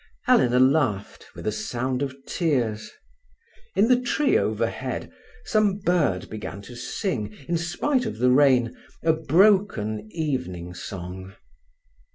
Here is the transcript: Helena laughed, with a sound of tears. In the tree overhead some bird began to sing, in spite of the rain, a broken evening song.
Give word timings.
Helena 0.25 0.57
laughed, 0.57 1.27
with 1.35 1.45
a 1.45 1.51
sound 1.51 2.01
of 2.01 2.15
tears. 2.25 2.89
In 3.75 3.87
the 3.87 4.01
tree 4.01 4.35
overhead 4.35 5.11
some 5.45 5.77
bird 5.77 6.27
began 6.27 6.59
to 6.63 6.75
sing, 6.75 7.31
in 7.47 7.55
spite 7.59 8.07
of 8.07 8.17
the 8.17 8.31
rain, 8.31 8.75
a 9.03 9.13
broken 9.13 10.07
evening 10.11 10.73
song. 10.73 11.35